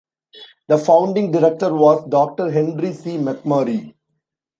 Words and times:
The 0.67 0.79
founding 0.79 1.31
Director 1.31 1.71
was 1.75 2.07
Doctor 2.09 2.49
Henry 2.49 2.91
C. 2.91 3.17
McMurray. 3.19 3.93